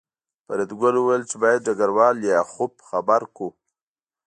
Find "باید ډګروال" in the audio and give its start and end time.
1.43-2.15